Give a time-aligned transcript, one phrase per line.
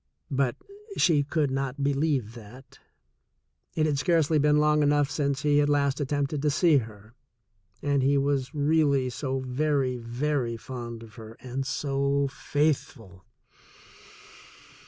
[0.31, 0.55] But
[0.97, 2.79] she could not believe that.
[3.75, 7.13] It had scarcely been long enough since he had last at tempted to see her,
[7.83, 13.25] and he was really so very, very fond of her and so faithful.